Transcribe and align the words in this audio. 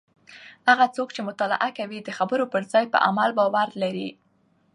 هغه 0.69 0.85
څوک 0.95 1.09
چې 1.15 1.21
مطالعه 1.29 1.69
کوي 1.77 1.99
د 2.03 2.09
خبرو 2.17 2.45
پر 2.53 2.61
ځای 2.73 2.85
په 2.93 2.97
عمل 3.07 3.29
باور 3.39 3.67
لري. 3.81 4.09